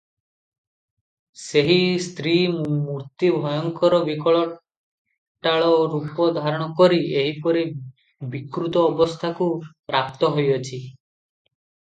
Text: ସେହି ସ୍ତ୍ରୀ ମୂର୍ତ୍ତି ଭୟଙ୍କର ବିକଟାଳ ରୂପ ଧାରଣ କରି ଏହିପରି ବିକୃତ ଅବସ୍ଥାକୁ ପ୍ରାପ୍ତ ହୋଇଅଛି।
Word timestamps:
ସେହି 1.41 1.75
ସ୍ତ୍ରୀ 2.05 2.31
ମୂର୍ତ୍ତି 2.77 3.29
ଭୟଙ୍କର 3.43 3.99
ବିକଟାଳ 4.07 5.69
ରୂପ 5.93 6.29
ଧାରଣ 6.39 6.71
କରି 6.81 6.99
ଏହିପରି 7.25 7.65
ବିକୃତ 8.33 8.87
ଅବସ୍ଥାକୁ 8.95 9.53
ପ୍ରାପ୍ତ 9.93 10.33
ହୋଇଅଛି। 10.39 10.83